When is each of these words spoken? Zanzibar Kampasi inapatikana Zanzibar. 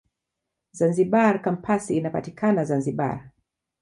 Zanzibar 0.77 1.41
Kampasi 1.43 1.95
inapatikana 1.97 2.65
Zanzibar. 2.65 3.21